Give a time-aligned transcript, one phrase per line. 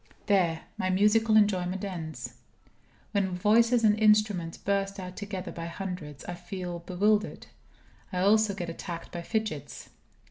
[0.25, 2.33] There, my musical enjoyment ends.
[3.11, 7.45] When voices and instruments burst out together by hundreds, I feel bewildered.
[8.11, 9.91] I also get attacked by fidgets.